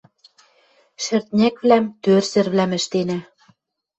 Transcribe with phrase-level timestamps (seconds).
[1.03, 3.19] Шӹртньӹквлӓм, тӧрсӹрвлӓм ӹштенӓ.